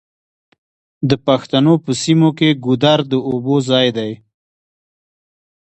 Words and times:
د 1.09 1.11
پښتنو 1.27 1.73
په 1.83 1.91
سیمو 2.01 2.29
کې 2.37 2.49
ګودر 2.65 2.99
د 3.11 3.13
اوبو 3.29 3.55
ځای 3.69 3.87
دی. 3.97 4.11